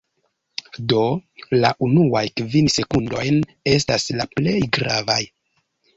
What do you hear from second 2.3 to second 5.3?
kvin sekundojn estas la plej gravaj